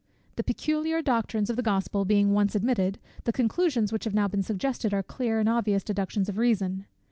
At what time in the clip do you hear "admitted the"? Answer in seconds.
2.55-3.31